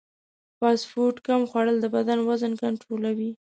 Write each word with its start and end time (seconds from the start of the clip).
فاسټ 0.59 0.83
فوډ 0.91 1.15
کم 1.27 1.41
خوړل 1.49 1.77
د 1.81 1.85
بدن 1.95 2.19
وزن 2.29 2.53
کنټرولوي. 2.63 3.31